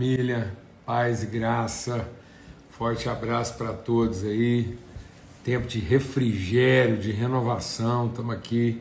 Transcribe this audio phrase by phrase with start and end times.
[0.00, 0.50] Família,
[0.86, 2.08] paz e graça,
[2.70, 4.78] forte abraço para todos aí.
[5.44, 8.06] Tempo de refrigério, de renovação.
[8.06, 8.80] Estamos aqui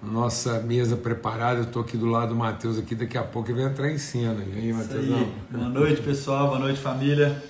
[0.00, 1.58] na nossa mesa preparada.
[1.58, 3.98] Eu estou aqui do lado do Matheus aqui, daqui a pouco ele vai entrar em
[3.98, 4.40] cena.
[4.54, 5.26] E aí, Matheus?
[5.50, 6.46] Boa noite, pessoal.
[6.46, 7.42] Boa noite, família.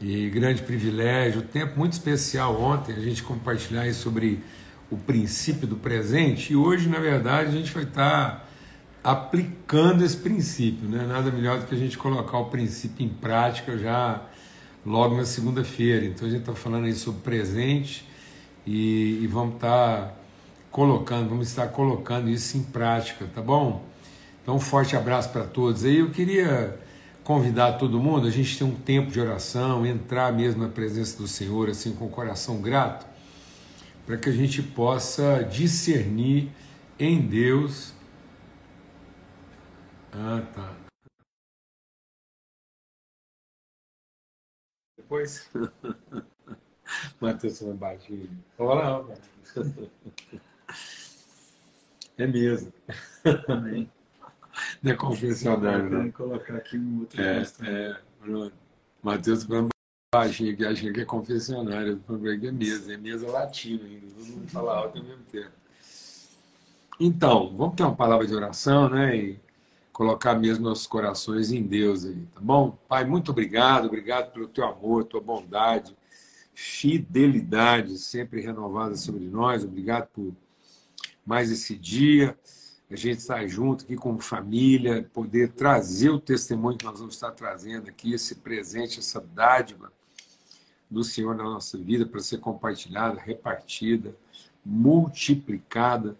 [0.00, 4.42] E grande privilégio, tempo muito especial ontem, a gente compartilhar sobre
[4.90, 6.52] o princípio do presente.
[6.52, 8.50] E hoje, na verdade, a gente vai estar
[9.04, 11.06] aplicando esse princípio, né?
[11.06, 14.22] Nada melhor do que a gente colocar o princípio em prática já
[14.84, 16.06] logo na segunda-feira.
[16.06, 18.08] Então a gente está falando aí sobre presente
[18.66, 20.14] e, e vamos estar tá
[20.70, 23.84] colocando, vamos estar colocando isso em prática, tá bom?
[24.42, 25.84] Então um forte abraço para todos.
[25.84, 26.80] Aí eu queria
[27.22, 31.28] convidar todo mundo, a gente tem um tempo de oração, entrar mesmo na presença do
[31.28, 33.06] Senhor assim com o coração grato,
[34.06, 36.48] para que a gente possa discernir
[36.98, 37.94] em Deus
[40.14, 40.74] ah, tá.
[44.96, 45.50] Depois.
[47.20, 48.44] Matheus vai baixinho.
[48.58, 49.16] Olha lá,
[52.16, 52.72] É mesmo.
[53.48, 53.90] Amém.
[54.82, 56.02] Não é confessionário, não.
[56.02, 58.00] Vou colocar aqui um outro é, é,
[59.02, 59.70] Matheus falando
[60.14, 62.00] baixinho aqui, achando que é confessionário.
[62.08, 64.06] É mesa, é mesa latina ainda.
[64.06, 65.52] Todo mundo fala alto ao mesmo tempo.
[67.00, 69.16] Então, vamos ter uma palavra de oração, né?
[69.16, 69.40] E
[69.94, 72.76] colocar mesmo nossos corações em Deus aí, tá bom?
[72.88, 75.96] Pai, muito obrigado, obrigado pelo teu amor, tua bondade,
[76.52, 79.62] fidelidade sempre renovada sobre nós.
[79.62, 80.34] Obrigado por
[81.24, 82.36] mais esse dia.
[82.90, 87.30] A gente estar junto aqui como família, poder trazer o testemunho que nós vamos estar
[87.30, 89.92] trazendo aqui, esse presente, essa dádiva
[90.90, 94.12] do Senhor na nossa vida para ser compartilhada, repartida,
[94.66, 96.16] multiplicada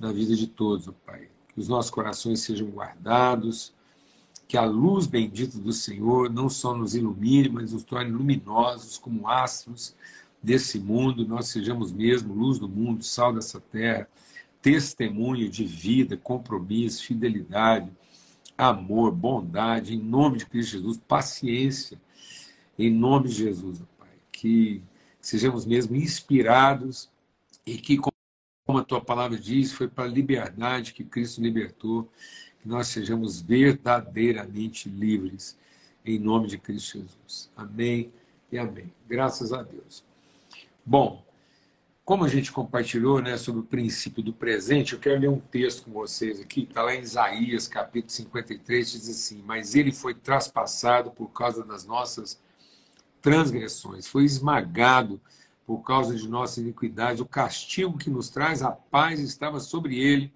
[0.00, 3.74] na vida de todos, Pai que os nossos corações sejam guardados,
[4.46, 9.28] que a luz bendita do Senhor não só nos ilumine, mas nos torne luminosos como
[9.28, 9.94] astros
[10.40, 14.08] desse mundo, nós sejamos mesmo luz do mundo, sal dessa terra,
[14.62, 17.90] testemunho de vida, compromisso, fidelidade,
[18.56, 22.00] amor, bondade, em nome de Cristo Jesus, paciência,
[22.78, 24.80] em nome de Jesus, Pai, que
[25.20, 27.10] sejamos mesmo inspirados
[27.66, 27.98] e que
[28.68, 32.06] como a tua palavra diz, foi para a liberdade que Cristo libertou,
[32.60, 35.56] que nós sejamos verdadeiramente livres,
[36.04, 37.50] em nome de Cristo Jesus.
[37.56, 38.12] Amém
[38.52, 38.92] e amém.
[39.08, 40.04] Graças a Deus.
[40.84, 41.24] Bom,
[42.04, 45.84] como a gente compartilhou né, sobre o princípio do presente, eu quero ler um texto
[45.84, 51.10] com vocês aqui, está lá em Isaías, capítulo 53, diz assim: Mas ele foi traspassado
[51.10, 52.38] por causa das nossas
[53.22, 55.18] transgressões, foi esmagado
[55.68, 60.32] por causa de nossas iniquidades, o castigo que nos traz a paz estava sobre ele,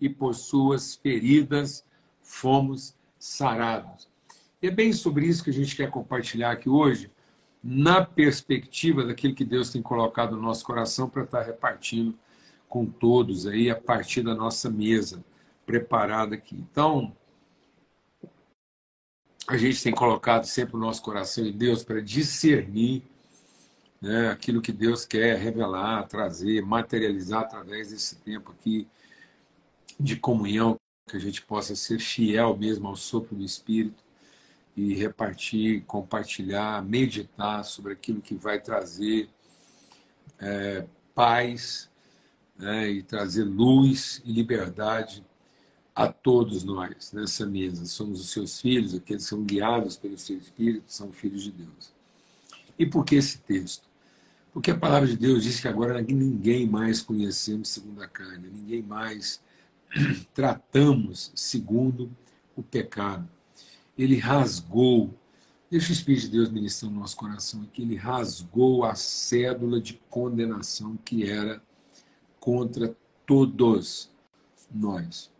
[0.00, 1.84] e por suas feridas
[2.20, 4.08] fomos sarados.
[4.60, 7.08] E é bem sobre isso que a gente quer compartilhar aqui hoje,
[7.62, 12.18] na perspectiva daquilo que Deus tem colocado no nosso coração para estar repartindo
[12.68, 15.24] com todos aí a partir da nossa mesa
[15.64, 16.56] preparada aqui.
[16.56, 17.14] Então,
[19.46, 23.04] a gente tem colocado sempre o nosso coração em Deus para discernir
[24.00, 28.86] né, aquilo que Deus quer revelar, trazer, materializar através desse tempo aqui
[29.98, 30.76] de comunhão,
[31.08, 34.02] que a gente possa ser fiel mesmo ao sopro do Espírito
[34.76, 39.28] e repartir, compartilhar, meditar sobre aquilo que vai trazer
[40.38, 41.90] é, paz
[42.56, 45.24] né, e trazer luz e liberdade
[45.94, 47.84] a todos nós nessa mesa.
[47.86, 51.92] Somos os seus filhos, aqueles que são guiados pelo seu Espírito, são filhos de Deus.
[52.78, 53.87] E por que esse texto?
[54.52, 58.82] Porque a palavra de Deus diz que agora ninguém mais conhecemos segundo a carne, ninguém
[58.82, 59.40] mais
[60.34, 62.10] tratamos segundo
[62.56, 63.28] o pecado.
[63.96, 65.14] Ele rasgou,
[65.70, 70.00] deixa o Espírito de Deus ministrar no nosso coração aqui, ele rasgou a cédula de
[70.08, 71.62] condenação que era
[72.40, 74.10] contra todos
[74.72, 75.30] nós.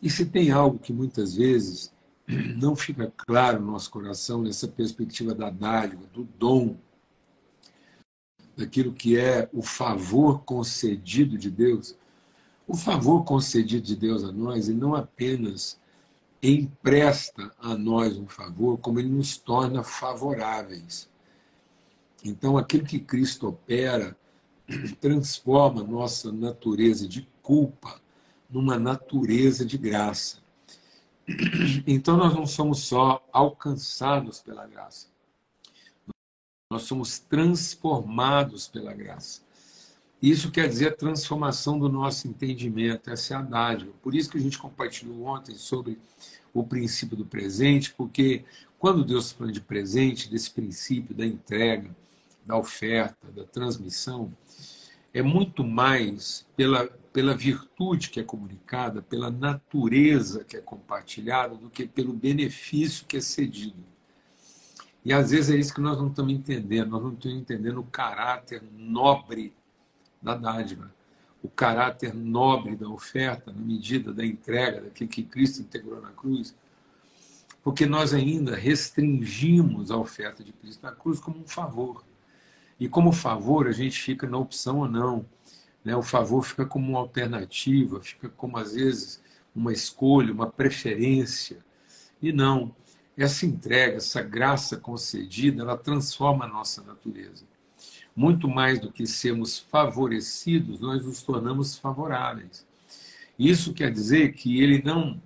[0.00, 1.92] E se tem algo que muitas vezes
[2.56, 6.76] não fica claro no nosso coração, nessa perspectiva da dádiva, do dom
[8.56, 11.94] daquilo que é o favor concedido de Deus,
[12.66, 15.78] o favor concedido de Deus a nós, ele não apenas
[16.42, 21.08] empresta a nós um favor, como ele nos torna favoráveis.
[22.24, 24.16] Então, aquilo que Cristo opera
[25.00, 28.00] transforma nossa natureza de culpa
[28.50, 30.38] numa natureza de graça.
[31.86, 35.08] Então, nós não somos só alcançados pela graça,
[36.68, 39.40] nós somos transformados pela graça.
[40.20, 43.92] Isso quer dizer a transformação do nosso entendimento, essa é a dádiva.
[44.02, 45.98] Por isso que a gente compartilhou ontem sobre
[46.52, 48.44] o princípio do presente, porque
[48.78, 51.94] quando Deus fala de presente, desse princípio da entrega,
[52.44, 54.32] da oferta, da transmissão,
[55.14, 61.70] é muito mais pela, pela virtude que é comunicada, pela natureza que é compartilhada, do
[61.70, 63.95] que pelo benefício que é cedido.
[65.06, 67.84] E às vezes é isso que nós não estamos entendendo, nós não estamos entendendo o
[67.84, 69.52] caráter nobre
[70.20, 70.92] da dádiva,
[71.40, 76.56] o caráter nobre da oferta, na medida da entrega, daquilo que Cristo integrou na cruz,
[77.62, 82.02] porque nós ainda restringimos a oferta de Cristo na cruz como um favor.
[82.80, 85.24] E como favor, a gente fica na opção ou não.
[85.84, 85.94] Né?
[85.94, 89.22] O favor fica como uma alternativa, fica como, às vezes,
[89.54, 91.64] uma escolha, uma preferência.
[92.20, 92.74] E não.
[93.16, 97.44] Essa entrega, essa graça concedida, ela transforma a nossa natureza.
[98.14, 102.66] Muito mais do que sermos favorecidos, nós nos tornamos favoráveis.
[103.38, 105.20] Isso quer dizer que ele não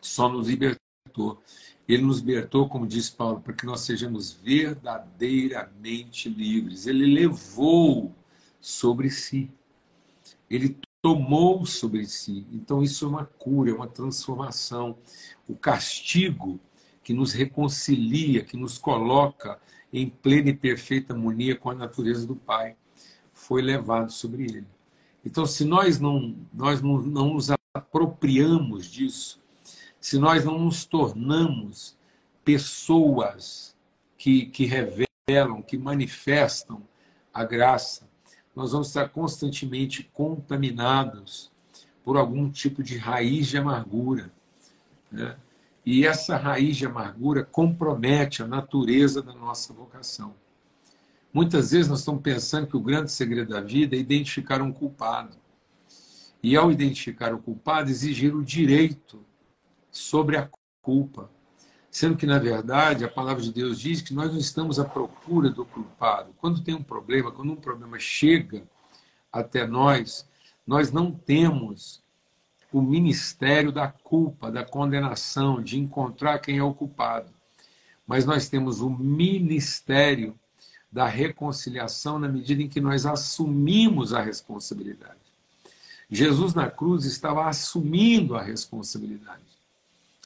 [0.00, 1.42] só nos libertou,
[1.88, 6.86] ele nos libertou, como diz Paulo, para que nós sejamos verdadeiramente livres.
[6.86, 8.14] Ele levou
[8.60, 9.50] sobre si.
[10.48, 12.46] Ele tomou sobre si.
[12.52, 14.96] Então, isso é uma cura, é uma transformação.
[15.48, 16.60] O castigo
[17.02, 19.58] que nos reconcilia, que nos coloca
[19.92, 22.76] em plena e perfeita harmonia com a natureza do Pai,
[23.32, 24.66] foi levado sobre ele.
[25.24, 29.40] Então, se nós não, nós não, não nos apropriamos disso,
[30.00, 31.96] se nós não nos tornamos
[32.44, 33.76] pessoas
[34.18, 36.82] que, que revelam, que manifestam
[37.32, 38.08] a graça,
[38.54, 41.50] nós vamos estar constantemente contaminados
[42.04, 44.30] por algum tipo de raiz de amargura.
[45.10, 45.36] Né?
[45.84, 50.34] E essa raiz de amargura compromete a natureza da nossa vocação.
[51.32, 55.36] Muitas vezes nós estamos pensando que o grande segredo da vida é identificar um culpado.
[56.42, 59.24] E ao identificar o culpado, exigir o direito
[59.90, 60.48] sobre a
[60.82, 61.30] culpa.
[61.90, 65.50] Sendo que, na verdade, a palavra de Deus diz que nós não estamos à procura
[65.50, 66.34] do culpado.
[66.38, 68.64] Quando tem um problema, quando um problema chega
[69.32, 70.28] até nós,
[70.66, 72.01] nós não temos
[72.72, 77.28] o ministério da culpa, da condenação, de encontrar quem é o culpado.
[78.06, 80.38] Mas nós temos o ministério
[80.90, 85.20] da reconciliação na medida em que nós assumimos a responsabilidade.
[86.10, 89.40] Jesus na cruz estava assumindo a responsabilidade.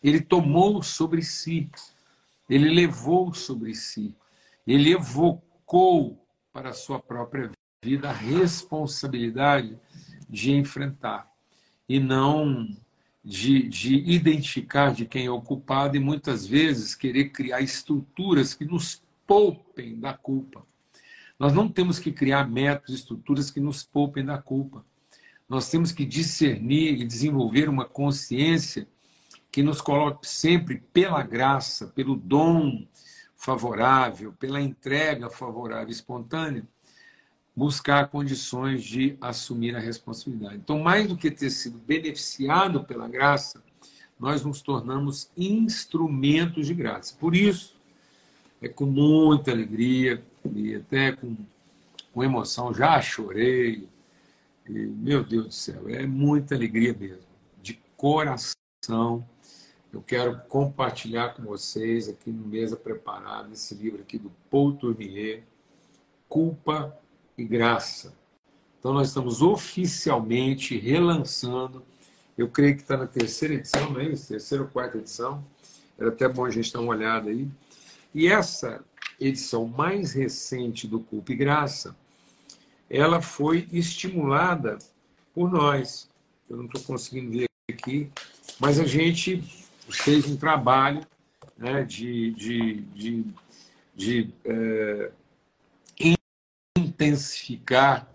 [0.02, 1.70] Ele tomou sobre si,
[2.50, 4.14] ele levou sobre si,
[4.66, 6.20] ele evocou
[6.52, 7.50] para a sua própria
[7.82, 9.78] vida a responsabilidade
[10.28, 11.30] de enfrentar
[11.88, 12.68] e não
[13.24, 18.64] de, de identificar de quem é o culpado e muitas vezes querer criar estruturas que
[18.64, 20.64] nos poupem da culpa.
[21.38, 24.84] Nós não temos que criar métodos, estruturas que nos poupem da culpa.
[25.48, 28.88] Nós temos que discernir e desenvolver uma consciência
[29.50, 32.86] que nos coloque sempre pela graça, pelo dom
[33.36, 36.66] favorável, pela entrega favorável, espontânea,
[37.56, 40.56] buscar condições de assumir a responsabilidade.
[40.56, 43.62] Então, mais do que ter sido beneficiado pela graça,
[44.20, 47.16] nós nos tornamos instrumentos de graça.
[47.18, 47.74] Por isso,
[48.60, 50.22] é com muita alegria
[50.54, 51.34] e até com,
[52.12, 53.88] com emoção, já chorei.
[54.68, 57.22] E, meu Deus do céu, é muita alegria mesmo,
[57.62, 59.24] de coração
[59.96, 65.42] eu quero compartilhar com vocês aqui no Mesa Preparada esse livro aqui do Paul Tournier,
[66.28, 66.94] Culpa
[67.36, 68.14] e Graça.
[68.78, 71.84] Então nós estamos oficialmente relançando,
[72.36, 74.28] eu creio que está na terceira edição, não é isso?
[74.28, 75.44] Terceira ou quarta edição.
[75.98, 77.48] Era até bom a gente dar uma olhada aí.
[78.14, 78.84] E essa
[79.18, 81.96] edição mais recente do Culpa e Graça,
[82.88, 84.78] ela foi estimulada
[85.34, 86.08] por nós.
[86.48, 88.10] Eu não estou conseguindo ver aqui,
[88.60, 89.42] mas a gente
[89.88, 91.00] fez um trabalho
[91.56, 93.24] né, de, de, de,
[93.94, 95.10] de é,
[96.78, 98.08] intensificar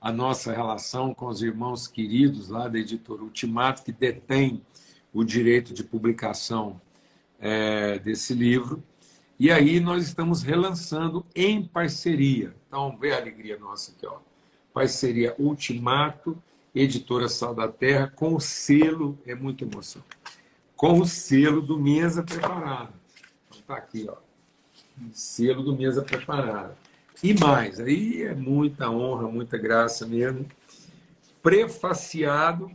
[0.00, 4.62] a nossa relação com os irmãos queridos lá da editora Ultimato, que detém
[5.12, 6.80] o direito de publicação
[7.40, 8.82] é, desse livro.
[9.38, 12.54] E aí nós estamos relançando em parceria.
[12.68, 14.18] Então, vê a alegria nossa aqui, ó.
[14.72, 16.40] Parceria Ultimato,
[16.74, 20.02] editora Sal da Terra, com o selo, é muita emoção
[20.76, 22.92] com o selo do Mesa Preparada.
[23.48, 24.16] Então tá aqui, ó.
[25.12, 26.76] Selo do Mesa Preparada.
[27.22, 30.46] E mais, aí é muita honra, muita graça mesmo.
[31.42, 32.70] Prefaciado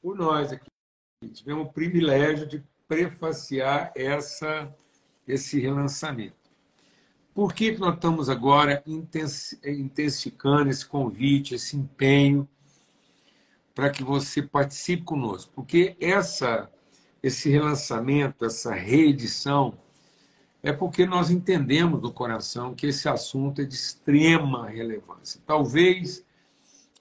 [0.00, 0.66] por nós aqui.
[1.32, 4.74] Tivemos o privilégio de prefaciar essa,
[5.26, 6.34] esse relançamento.
[7.34, 12.48] Por que, que nós estamos agora intensificando esse convite, esse empenho
[13.74, 15.52] para que você participe conosco?
[15.54, 16.70] Porque essa
[17.22, 19.78] esse relançamento, essa reedição,
[20.62, 25.40] é porque nós entendemos no coração que esse assunto é de extrema relevância.
[25.44, 26.24] Talvez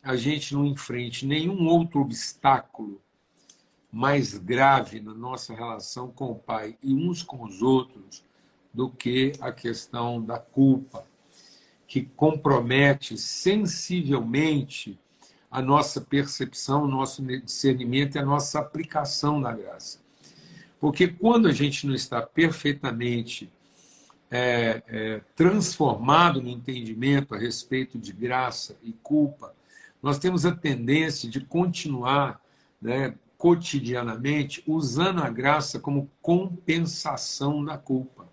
[0.02, 3.00] a gente não enfrente nenhum outro obstáculo
[3.92, 8.24] mais grave na nossa relação com o Pai e uns com os outros
[8.74, 11.06] do que a questão da culpa,
[11.86, 14.98] que compromete sensivelmente
[15.52, 20.00] a nossa percepção, o nosso discernimento e a nossa aplicação da graça.
[20.82, 23.48] Porque quando a gente não está perfeitamente
[24.32, 29.54] é, é, transformado no entendimento a respeito de graça e culpa,
[30.02, 32.42] nós temos a tendência de continuar
[32.82, 38.28] né, cotidianamente usando a graça como compensação da culpa.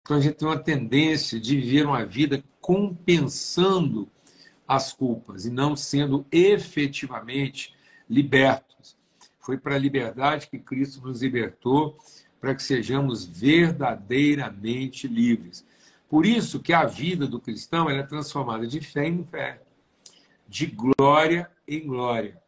[0.00, 4.08] Então a gente tem uma tendência de viver uma vida compensando
[4.66, 7.74] as culpas e não sendo efetivamente
[8.08, 8.65] libertos.
[9.46, 11.96] Foi para a liberdade que Cristo nos libertou,
[12.40, 15.64] para que sejamos verdadeiramente livres.
[16.08, 19.62] Por isso que a vida do cristão é transformada de fé em fé,
[20.48, 22.42] de glória em glória.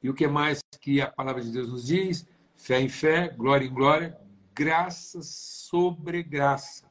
[0.00, 2.24] E o que mais que a palavra de Deus nos diz?
[2.54, 4.16] Fé em fé, glória em glória,
[4.54, 6.88] graça sobre graça.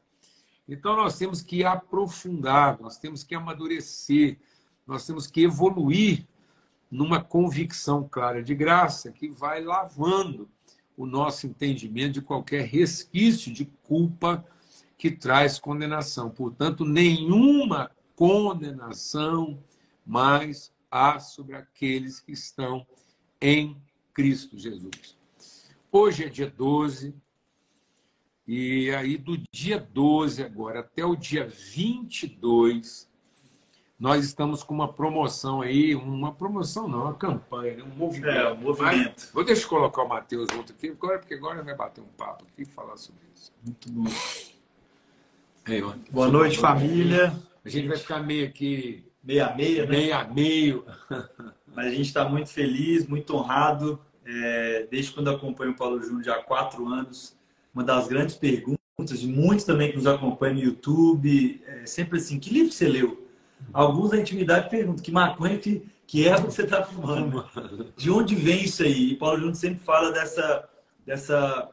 [0.68, 4.40] Então, nós temos que aprofundar, nós temos que amadurecer,
[4.86, 6.28] nós temos que evoluir
[6.90, 10.50] numa convicção clara de graça que vai lavando
[10.96, 14.46] o nosso entendimento de qualquer resquício de culpa
[14.98, 16.30] que traz condenação.
[16.30, 19.64] Portanto, nenhuma condenação
[20.06, 22.86] mais há sobre aqueles que estão
[23.40, 23.78] em
[24.14, 25.16] Cristo Jesus.
[25.92, 27.14] Hoje é dia 12,
[28.48, 33.10] e aí, do dia 12 agora até o dia 22,
[34.00, 37.84] nós estamos com uma promoção aí, uma promoção não, uma campanha, né?
[37.84, 38.30] um movimento.
[38.30, 39.14] É, um movimento.
[39.16, 42.08] Mas, vou deixar eu colocar o Matheus junto aqui, agora, porque agora vai bater um
[42.18, 43.52] papo aqui e falar sobre isso.
[43.64, 44.06] Muito bom.
[45.66, 47.36] É, Boa noite, família.
[47.66, 49.04] A gente vai ficar meio aqui.
[49.24, 49.98] Meio a meio, né?
[49.98, 50.86] Meio a meio.
[51.76, 54.00] Mas a gente está muito feliz, muito honrado.
[54.26, 57.36] É, desde quando acompanho o Paulo Júnior já há quatro anos
[57.74, 62.40] uma das grandes perguntas de muitos também que nos acompanham no YouTube, é sempre assim,
[62.40, 63.27] que livro você leu?
[63.74, 67.46] Alguns da intimidade perguntam, que maconha que, que é que você está fumando?
[67.96, 69.12] De onde vem isso aí?
[69.12, 70.70] E Paulo Júnior sempre fala dessa,
[71.06, 71.70] dessa,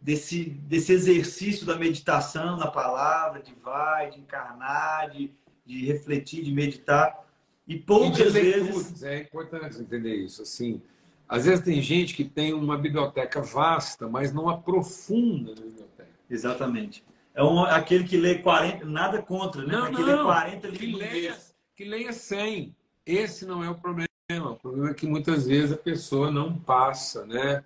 [0.00, 5.30] desse, desse exercício da meditação na palavra, de vai, de encarnar, de,
[5.64, 7.26] de refletir, de meditar.
[7.66, 9.02] E poucas e vezes...
[9.02, 10.80] É importante entender isso, assim...
[11.28, 16.08] Às vezes tem gente que tem uma biblioteca vasta, mas não aprofunda na biblioteca.
[16.30, 17.04] Exatamente.
[17.38, 19.72] É um, aquele que lê 40, nada contra, né?
[19.72, 20.80] Não, aquele não, lê 40 livros.
[20.80, 21.38] Que leia,
[21.76, 22.74] que leia 100.
[23.06, 24.08] Esse não é o problema.
[24.28, 27.62] O problema é que muitas vezes a pessoa não passa, né?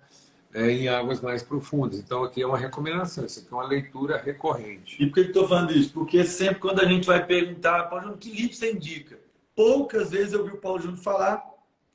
[0.53, 1.97] É, em águas mais profundas.
[1.97, 5.01] Então, aqui é uma recomendação, isso aqui é uma leitura recorrente.
[5.01, 5.91] E por que eu estou falando isso?
[5.91, 9.19] Porque sempre quando a gente vai perguntar, Paulo Júnior, que livro você indica?
[9.55, 11.43] Poucas vezes eu vi o Paulo Júnior falar,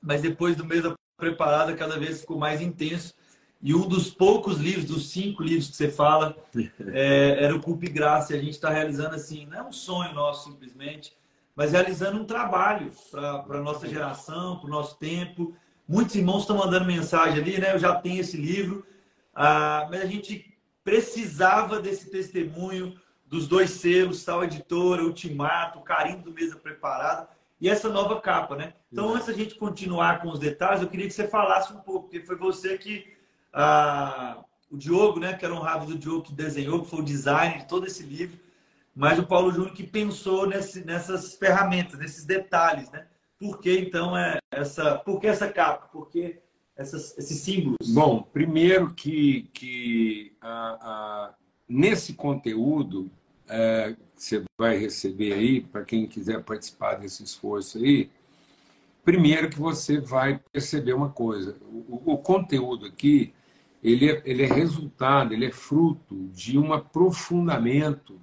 [0.02, 3.14] mas depois do mês da preparada cada vez ficou mais intenso.
[3.60, 6.36] E um dos poucos livros, dos cinco livros que você fala,
[6.92, 8.32] é, era o Culpa e Graça.
[8.32, 11.12] E a gente está realizando assim, não é um sonho nosso simplesmente,
[11.56, 15.56] mas realizando um trabalho para a nossa geração, para o nosso tempo.
[15.88, 17.74] Muitos irmãos estão mandando mensagem ali, né?
[17.74, 18.86] Eu já tenho esse livro,
[19.34, 26.32] ah, mas a gente precisava desse testemunho dos dois selos, Sal Editora, Ultimato, Carinho do
[26.32, 27.28] Mesa Preparada
[27.60, 28.74] e essa nova capa, né?
[28.90, 32.08] Então, antes da gente continuar com os detalhes, eu queria que você falasse um pouco,
[32.08, 33.17] porque foi você que
[33.52, 37.58] ah, o Diogo, né, que era honrado do Diogo que desenhou, que foi o designer
[37.58, 38.38] de todo esse livro,
[38.94, 43.06] mas o Paulo Júnior que pensou nesse, nessas ferramentas, nesses detalhes, né?
[43.38, 45.86] Por que então é essa, por que essa capa?
[45.86, 46.40] Por que
[46.76, 47.88] essas, esses símbolos?
[47.94, 51.34] Bom, primeiro que, que ah, ah,
[51.68, 53.08] nesse conteúdo
[53.48, 58.10] é, que você vai receber aí, para quem quiser participar desse esforço aí,
[59.04, 63.32] primeiro que você vai perceber uma coisa, o, o conteúdo aqui,
[63.82, 68.20] ele é, ele é resultado, ele é fruto de um aprofundamento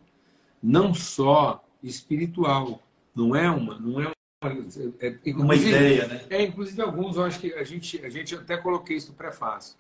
[0.62, 2.82] não só espiritual,
[3.16, 4.12] não é uma, não é
[4.44, 4.52] uma,
[5.00, 6.26] é, é, uma ideia, né?
[6.30, 9.78] É, inclusive alguns, eu acho que a gente, a gente até coloquei isso no prefácio.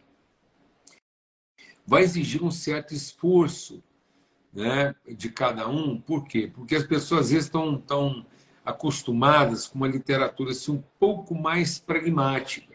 [1.86, 3.84] Vai exigir um certo esforço
[4.53, 6.00] né, de cada um.
[6.00, 6.50] Por quê?
[6.51, 8.25] Porque as pessoas às vezes estão tão
[8.63, 12.75] acostumadas com uma literatura assim, um pouco mais pragmática.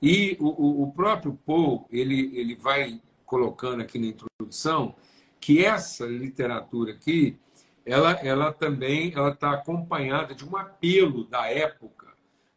[0.00, 4.94] E o, o próprio Paul, ele, ele vai colocando aqui na introdução
[5.40, 7.38] que essa literatura aqui,
[7.84, 12.08] ela, ela também ela está acompanhada de um apelo da época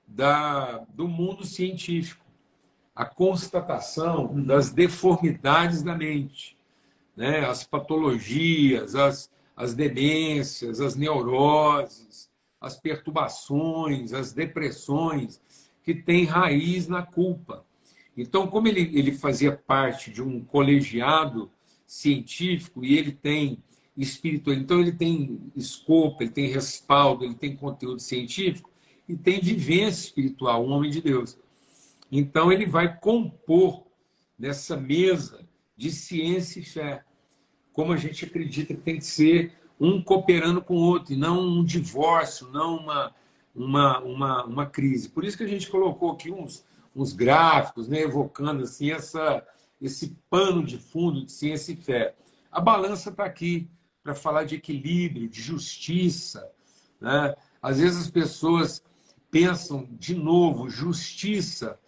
[0.07, 2.25] da, do mundo científico.
[2.93, 6.57] a constatação das deformidades da mente,
[7.15, 7.45] né?
[7.45, 12.29] as patologias, as, as demências, as neuroses,
[12.59, 15.41] as perturbações, as depressões
[15.83, 17.65] que têm raiz na culpa.
[18.15, 21.51] Então, como ele, ele fazia parte de um colegiado
[21.85, 23.63] científico e ele tem
[23.97, 28.69] espírito, então ele tem escopo, ele tem respaldo, ele tem conteúdo científico
[29.07, 31.37] e tem vivência espiritual, um homem de Deus.
[32.11, 33.83] Então ele vai compor
[34.37, 35.45] nessa mesa
[35.75, 37.03] de ciência e fé,
[37.73, 41.39] como a gente acredita que tem que ser um cooperando com o outro, e não
[41.39, 43.15] um divórcio, não uma,
[43.55, 45.09] uma, uma, uma crise.
[45.09, 46.65] Por isso que a gente colocou aqui uns,
[46.95, 49.45] uns gráficos, né, evocando assim essa,
[49.81, 52.15] esse pano de fundo de ciência e fé.
[52.51, 53.69] A balança está aqui
[54.03, 56.49] para falar de equilíbrio, de justiça.
[56.99, 57.35] Né?
[57.61, 58.83] Às vezes as pessoas
[59.29, 61.79] pensam, de novo, justiça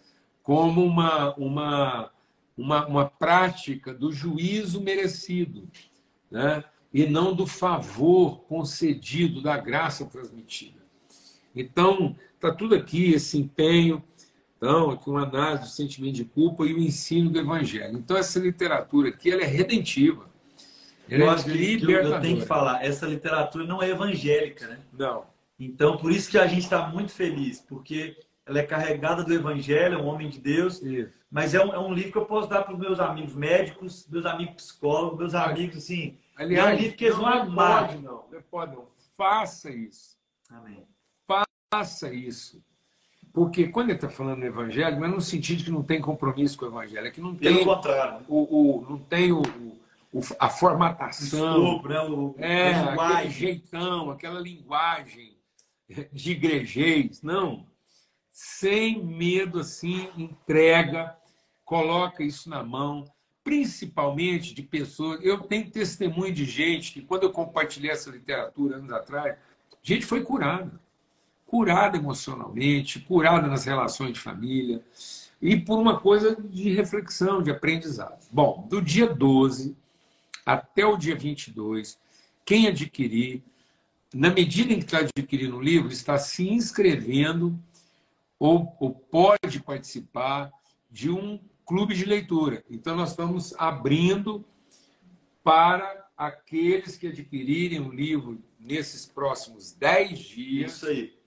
[0.42, 2.10] como uma, uma,
[2.56, 5.68] uma, uma prática do juízo merecido,
[6.30, 6.64] né?
[6.92, 10.83] e não do favor concedido, da graça transmitida.
[11.54, 14.02] Então, está tudo aqui, esse empenho,
[14.56, 17.98] então, aqui uma análise do sentimento de culpa e o ensino do evangelho.
[17.98, 20.26] Então, essa literatura aqui ela é redentiva.
[21.06, 24.78] Eu acho que eu tenho que falar, essa literatura não é evangélica, né?
[24.90, 25.26] Não.
[25.60, 29.98] Então, por isso que a gente está muito feliz, porque ela é carregada do evangelho,
[29.98, 31.12] é um homem de Deus, isso.
[31.30, 34.06] mas é um, é um, livro que eu posso dar para os meus amigos médicos,
[34.10, 37.88] meus amigos psicólogos, meus amigos, assim, Aliás, é um livro que eles vão amar.
[37.88, 38.88] Pode não, não pode não.
[39.16, 40.16] Faça isso.
[40.50, 40.84] Amém.
[41.74, 42.62] Faça isso.
[43.32, 46.56] Porque quando ele está falando do evangelho, não é no sentido que não tem compromisso
[46.56, 47.52] com o evangelho, é que não tem.
[47.52, 48.24] Pelo contrário.
[48.28, 48.38] O,
[48.78, 49.42] o, não tem o,
[50.12, 51.82] o, a formatação.
[51.82, 52.00] né?
[52.00, 55.36] o, é, aquele jeitão, aquela linguagem
[56.12, 57.20] de igrejês.
[57.22, 57.66] Não.
[58.30, 61.16] Sem medo, assim, entrega,
[61.64, 63.04] coloca isso na mão,
[63.42, 65.18] principalmente de pessoas.
[65.24, 69.36] Eu tenho testemunho de gente que, quando eu compartilhei essa literatura anos atrás,
[69.82, 70.83] gente foi curada.
[71.54, 74.84] Curada emocionalmente, curada nas relações de família,
[75.40, 78.26] e por uma coisa de reflexão, de aprendizado.
[78.32, 79.76] Bom, do dia 12
[80.44, 81.96] até o dia 22,
[82.44, 83.40] quem adquirir,
[84.12, 87.56] na medida em que está adquirindo o livro, está se inscrevendo
[88.36, 90.50] ou, ou pode participar
[90.90, 92.64] de um clube de leitura.
[92.68, 94.44] Então, nós estamos abrindo
[95.44, 100.72] para aqueles que adquirirem o livro nesses próximos 10 dias.
[100.72, 101.23] Isso aí.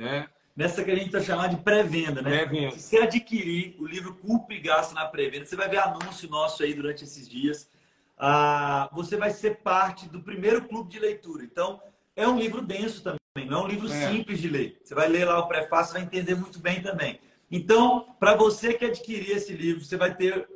[0.00, 0.28] Né?
[0.56, 2.44] Nessa que a gente está chamando de pré-venda, né?
[2.44, 2.72] Pré-venda.
[2.72, 6.62] Se você adquirir o livro Culpa e Gasto na pré-venda, você vai ver anúncio nosso
[6.62, 7.68] aí durante esses dias
[8.20, 11.42] ah, você vai ser parte do primeiro clube de leitura.
[11.42, 11.80] Então,
[12.14, 14.10] é um livro denso também, não é um livro é.
[14.10, 14.78] simples de ler.
[14.84, 17.18] Você vai ler lá o prefácio, vai entender muito bem também.
[17.50, 20.46] Então, para você que adquirir esse livro, você vai ter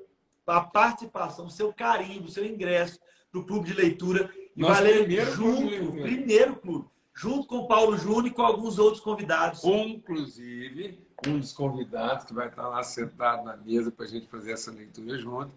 [0.46, 3.00] a participação, o seu carinho, o seu ingresso
[3.32, 7.58] para o clube de leitura e Nosso vai ler junto, clube primeiro clube, junto com
[7.58, 9.64] o Paulo Júnior e com alguns outros convidados.
[9.64, 14.52] Inclusive, um dos convidados que vai estar lá sentado na mesa para a gente fazer
[14.52, 15.52] essa leitura junto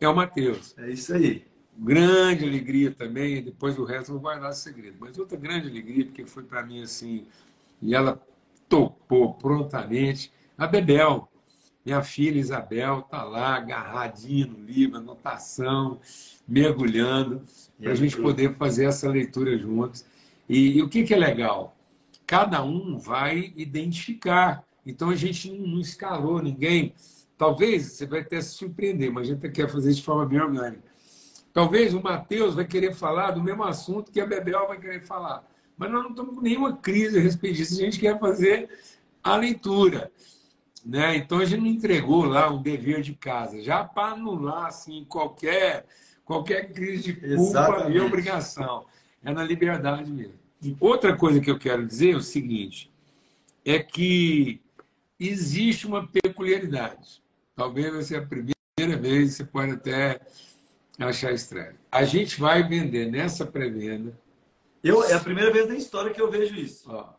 [0.00, 0.74] é o Mateus.
[0.78, 1.46] É isso aí.
[1.76, 4.96] Grande alegria também, depois o resto eu vou guardar esse segredo.
[4.98, 7.26] Mas outra grande alegria, porque foi para mim assim,
[7.80, 8.20] e ela
[8.68, 11.28] topou prontamente, a Bebel.
[11.84, 16.00] Minha filha Isabel está lá, agarradinha no livro, anotação,
[16.46, 17.42] mergulhando,
[17.80, 20.04] para a gente poder fazer essa leitura juntos.
[20.48, 21.76] E, e o que, que é legal?
[22.26, 24.64] Cada um vai identificar.
[24.86, 26.94] Então a gente não escalou ninguém
[27.38, 30.82] Talvez você vai até se surpreender, mas a gente quer fazer de forma bem orgânica.
[31.52, 35.48] Talvez o Matheus vai querer falar do mesmo assunto que a Bebel vai querer falar.
[35.76, 37.74] Mas nós não estamos com nenhuma crise a respeito disso.
[37.74, 38.68] A gente quer fazer
[39.22, 40.10] a leitura.
[40.84, 41.16] Né?
[41.16, 45.86] Então a gente não entregou lá um dever de casa, já para anular assim, qualquer,
[46.24, 47.96] qualquer crise de culpa Exatamente.
[47.96, 48.84] e obrigação.
[49.24, 50.38] É na liberdade mesmo.
[50.80, 52.90] Outra coisa que eu quero dizer é o seguinte:
[53.64, 54.60] é que
[55.18, 57.22] existe uma peculiaridade.
[57.54, 60.20] Talvez vai ser a primeira vez, você pode até
[60.98, 61.76] achar estranho.
[61.90, 64.18] A gente vai vender nessa pré-venda.
[64.82, 66.84] Eu, é a primeira vez na história que eu vejo isso.
[66.90, 67.12] Ó,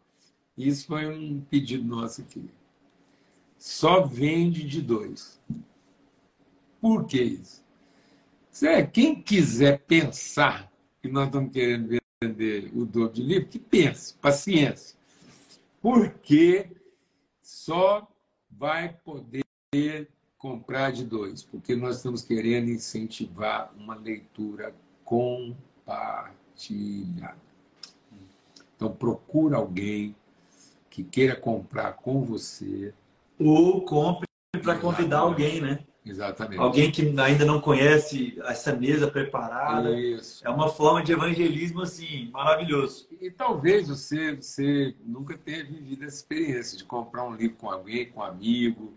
[0.58, 2.50] isso foi um pedido nosso aqui.
[3.58, 5.40] Só vende de dois.
[6.80, 7.64] Por que isso?
[8.56, 10.69] Zé, quem quiser pensar
[11.02, 14.98] que nós estamos querendo vender o dobro de livro, que pense, paciência.
[15.82, 16.70] Porque
[17.42, 18.08] só
[18.50, 19.46] vai poder
[20.38, 26.36] comprar de dois, porque nós estamos querendo incentivar uma leitura compartilhada.
[28.76, 30.16] Então, procura alguém
[30.90, 32.94] que queira comprar com você.
[33.38, 34.28] Ou compre
[34.64, 35.86] para convidar alguém, né?
[36.10, 36.60] Exatamente.
[36.60, 39.92] Alguém que ainda não conhece essa mesa preparada.
[39.92, 40.46] Isso.
[40.46, 43.08] É uma forma de evangelismo, assim, maravilhoso.
[43.22, 48.10] E, talvez você, você nunca tenha vivido essa experiência de comprar um livro com alguém,
[48.10, 48.94] com um amigo,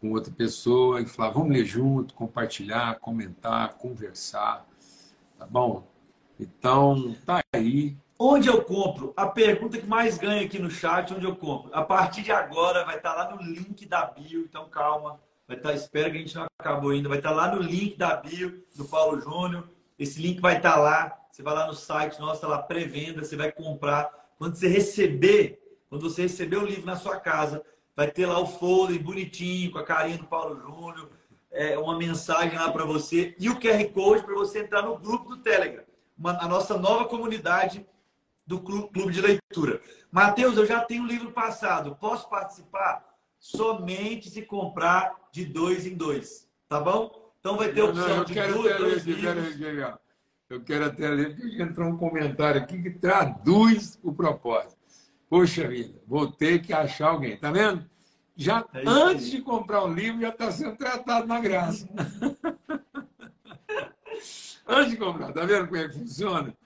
[0.00, 4.66] com outra pessoa, e falar, vamos ler junto, compartilhar, comentar, conversar.
[5.38, 5.86] Tá bom?
[6.40, 7.96] Então, tá aí.
[8.18, 9.12] Onde eu compro?
[9.16, 11.70] A pergunta que mais ganha aqui no chat, onde eu compro?
[11.72, 15.20] A partir de agora vai estar lá no link da bio, então calma.
[15.48, 17.08] Vai estar, espera que a gente não acabou ainda.
[17.08, 19.66] Vai estar lá no link da bio do Paulo Júnior.
[19.98, 21.18] Esse link vai estar lá.
[21.32, 24.10] Você vai lá no site nosso, está lá pré-venda, você vai comprar.
[24.36, 25.58] Quando você receber,
[25.88, 27.64] quando você receber o livro na sua casa,
[27.96, 31.10] vai ter lá o folder bonitinho, com a carinha do Paulo Júnior,
[31.50, 35.30] é, uma mensagem lá para você e o QR Code para você entrar no grupo
[35.30, 35.82] do Telegram,
[36.16, 37.86] uma, a nossa nova comunidade
[38.46, 39.80] do clube de leitura.
[40.10, 43.07] Mateus, eu já tenho o livro passado, posso participar?
[43.38, 47.32] Somente se comprar de dois em dois, tá bom?
[47.40, 49.56] Então vai ter opção não, de dois, dois livros.
[49.56, 49.98] Quero,
[50.50, 54.78] eu quero até ler, porque entrou um comentário aqui que traduz o propósito.
[55.28, 57.88] Poxa vida, vou ter que achar alguém, tá vendo?
[58.34, 61.88] Já é antes de comprar o livro, já está sendo tratado na graça.
[64.66, 66.56] antes de comprar, tá vendo como é que funciona?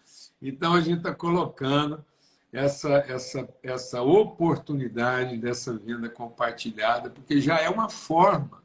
[0.40, 2.04] Então, a gente está colocando
[2.52, 8.62] essa, essa, essa oportunidade dessa venda compartilhada, porque já é uma forma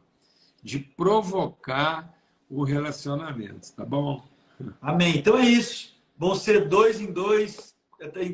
[0.62, 2.13] de provocar
[2.50, 4.23] o relacionamento, tá bom?
[4.82, 5.17] Amém.
[5.17, 5.95] Então é isso.
[6.17, 7.76] Vão ser dois em dois.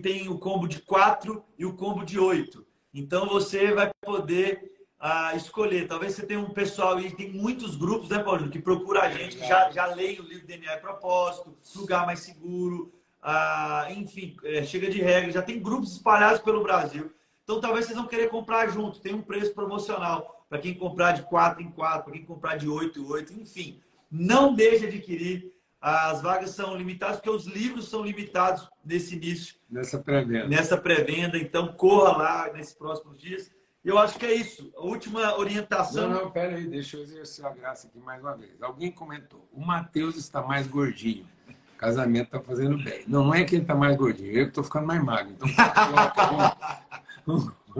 [0.02, 2.66] Tem o combo de quatro e o combo de oito.
[2.94, 5.88] Então você vai poder ah, escolher.
[5.88, 9.38] Talvez você tenha um pessoal e tem muitos grupos, né, Paulinho, que procura a gente,
[9.38, 12.92] que já, já leem o livro DNA e Propósito, Lugar Mais Seguro,
[13.24, 17.10] ah, enfim, é, chega de regra, já tem grupos espalhados pelo Brasil.
[17.44, 21.24] Então, talvez vocês vão querer comprar junto, tem um preço promocional para quem comprar de
[21.24, 23.82] 4 em 4, para quem comprar de 8 em 8, enfim.
[24.12, 25.54] Não deixe de adquirir.
[25.82, 29.56] As vagas são limitadas, porque os livros são limitados nesse início.
[29.70, 30.48] Nessa pré-venda.
[30.48, 31.38] Nessa pré-venda.
[31.38, 33.52] Então, corra lá nesses próximos dias.
[33.84, 34.72] Eu acho que é isso.
[34.78, 36.10] A última orientação.
[36.10, 38.62] Não, não, pera aí, deixa eu exercer a graça aqui mais uma vez.
[38.62, 41.28] Alguém comentou: o Matheus está mais gordinho
[41.78, 43.04] casamento está fazendo bem.
[43.08, 45.34] Não, não é que ele está mais gordinho, eu que estou ficando mais magro.
[45.34, 45.48] Então,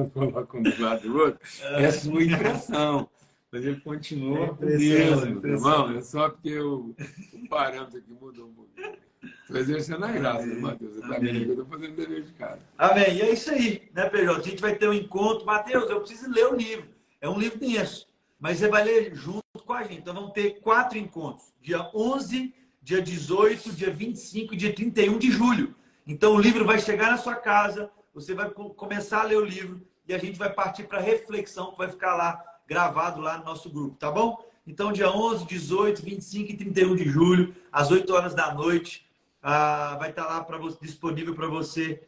[0.10, 3.10] coloca um do lado do outro, é a sua impressão.
[3.52, 5.96] Mas ele continua é mesmo, irmão.
[5.96, 6.96] É só porque o,
[7.34, 8.98] o parâmetro aqui mudou um pouquinho.
[9.44, 10.96] Estou exercendo a graça, né, Matheus?
[10.96, 12.60] Você está vendo que eu estou fazendo dever de casa.
[12.76, 13.14] Amém.
[13.14, 14.40] E é isso aí, né, PJ?
[14.40, 15.46] A gente vai ter um encontro.
[15.46, 16.90] Matheus, eu preciso ler o livro.
[17.22, 18.08] É um livro denso,
[18.40, 20.00] mas você vai ler junto com a gente.
[20.00, 21.54] Então, vamos ter quatro encontros.
[21.62, 25.74] Dia 11 dia 18, dia 25 e dia 31 de julho.
[26.06, 29.82] Então o livro vai chegar na sua casa, você vai começar a ler o livro
[30.06, 33.70] e a gente vai partir para reflexão que vai ficar lá gravado lá no nosso
[33.70, 34.38] grupo, tá bom?
[34.68, 39.10] Então dia 11, 18, 25 e 31 de julho, às 8 horas da noite,
[39.42, 42.06] ah, vai estar lá você, disponível para você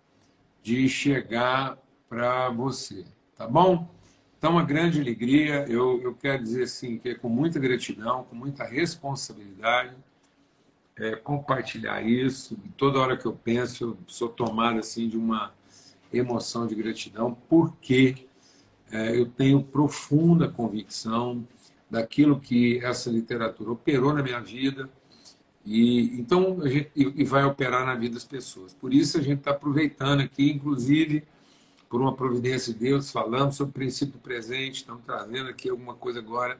[0.61, 1.77] de chegar
[2.09, 3.89] para você, tá bom?
[4.37, 8.35] Então, uma grande alegria, eu, eu quero dizer assim, que é com muita gratidão, com
[8.35, 9.95] muita responsabilidade,
[10.97, 12.59] é, compartilhar isso.
[12.75, 15.53] Toda hora que eu penso, eu sou tomado assim de uma
[16.11, 18.27] emoção de gratidão, porque
[18.91, 21.47] é, eu tenho profunda convicção
[21.89, 24.89] daquilo que essa literatura operou na minha vida
[25.65, 28.73] e então gente e vai operar na vida das pessoas.
[28.73, 31.23] Por isso a gente está aproveitando aqui, inclusive
[31.89, 36.19] por uma providência de Deus, falamos sobre o princípio presente, estamos trazendo aqui alguma coisa
[36.19, 36.59] agora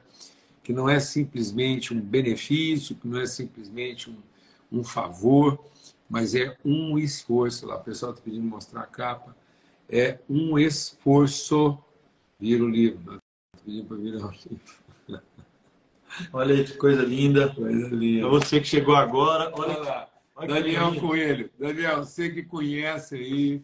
[0.68, 4.16] que não é simplesmente um benefício, que não é simplesmente um,
[4.70, 5.58] um favor,
[6.08, 7.66] mas é um esforço.
[7.66, 9.34] Lá, o pessoal está pedindo mostrar a capa.
[9.88, 11.78] É um esforço.
[12.38, 13.18] Vira o livro.
[13.54, 14.87] Está pedindo para virar o livro.
[16.32, 17.48] Olha aí que coisa linda.
[17.50, 18.28] Coisa linda.
[18.28, 20.08] Para você que chegou agora, olha, olha lá.
[20.34, 21.50] Olha Daniel Coelho.
[21.58, 23.62] Daniel, você que conhece aí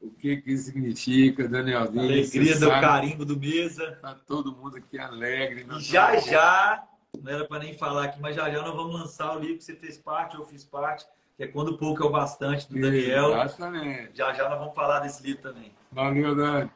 [0.00, 2.02] o que, que significa, Danielzinho.
[2.02, 3.98] Alegria do carimbo do mesa.
[4.02, 5.64] Tá todo mundo aqui alegre.
[5.78, 6.84] E já já,
[7.22, 9.64] não era para nem falar aqui, mas já já nós vamos lançar o livro que
[9.64, 13.32] você fez parte, eu fiz parte, que é Quando Pouco é o Bastante, do Daniel.
[13.32, 14.10] Exatamente.
[14.14, 15.72] Já já nós vamos falar desse livro também.
[15.90, 16.70] Valeu, Dani.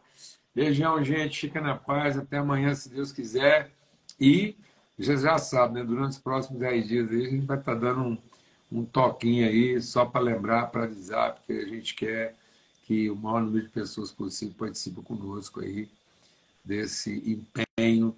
[0.54, 1.40] Beijão, gente.
[1.40, 2.16] Fica na paz.
[2.16, 3.70] Até amanhã, se Deus quiser.
[4.20, 4.56] E
[4.98, 5.84] já já sabe, né?
[5.84, 8.18] Durante os próximos 10 dias aí, a gente vai estar tá dando um,
[8.72, 12.34] um toquinho aí, só para lembrar, para avisar, porque a gente quer
[12.84, 15.88] que o maior número de pessoas possível participem conosco aí
[16.64, 18.16] desse empenho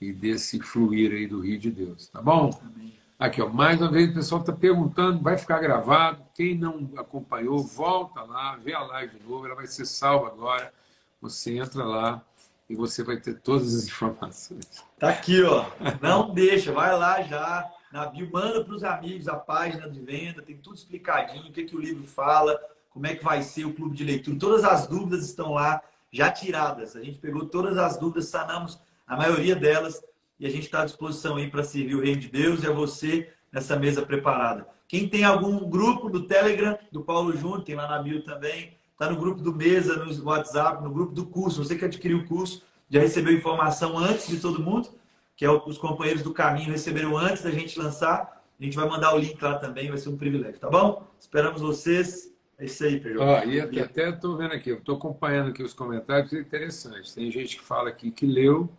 [0.00, 2.50] e desse fluir aí do Rio de Deus, tá bom?
[3.18, 6.22] Aqui, ó, mais uma vez o pessoal está perguntando, vai ficar gravado.
[6.34, 10.72] Quem não acompanhou, volta lá, vê a live de novo, ela vai ser salva agora.
[11.20, 12.22] Você entra lá
[12.68, 14.84] e você vai ter todas as informações.
[14.98, 15.66] Tá aqui, ó.
[16.00, 20.42] Não deixa, vai lá já na bio, manda para os amigos a página de venda,
[20.42, 22.58] tem tudo explicadinho, o que, que o livro fala,
[22.90, 24.38] como é que vai ser o clube de leitura.
[24.38, 26.96] Todas as dúvidas estão lá já tiradas.
[26.96, 30.02] A gente pegou todas as dúvidas, sanamos a maioria delas
[30.40, 32.72] e a gente está à disposição aí para servir o reino de Deus e a
[32.72, 34.66] você nessa mesa preparada.
[34.88, 39.10] Quem tem algum grupo do Telegram, do Paulo Júnior, tem lá na bio também, está
[39.10, 41.62] no grupo do Mesa, no WhatsApp, no grupo do curso.
[41.62, 44.88] Você que adquiriu o curso, já recebeu informação antes de todo mundo,
[45.36, 48.42] que é os companheiros do caminho receberam antes da gente lançar.
[48.58, 51.04] A gente vai mandar o link lá também, vai ser um privilégio, tá bom?
[51.18, 52.32] Esperamos vocês.
[52.56, 53.20] É isso aí, Pedro.
[53.20, 57.12] Ó, e até, até estou vendo aqui, estou acompanhando aqui os comentários, é interessante.
[57.12, 58.70] Tem gente que fala aqui que leu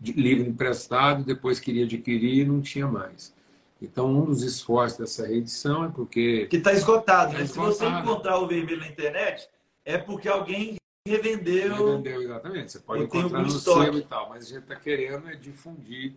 [0.00, 3.34] livro emprestado, depois queria adquirir e não tinha mais.
[3.80, 6.46] Então, um dos esforços dessa reedição é porque.
[6.46, 7.40] Que está esgotado, né?
[7.40, 9.48] Tá Se você encontrar o vermelho na internet,
[9.84, 10.76] é porque alguém
[11.08, 11.86] revendeu.
[11.86, 12.72] Revendeu, exatamente.
[12.72, 13.84] Você pode encontrar no estoque.
[13.86, 16.14] sebo e tal, mas a gente está querendo é difundir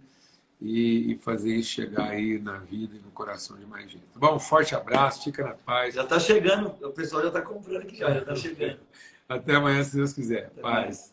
[0.61, 4.03] e, fazer isso chegar aí na vida e no coração de mais gente.
[4.15, 5.95] Bom, um forte abraço, fica na paz.
[5.95, 8.79] Já está chegando, o pessoal já está comprando aqui já, já está chegando.
[9.27, 10.47] Até amanhã, se Deus quiser.
[10.47, 10.85] Até paz.
[10.85, 11.12] Mais.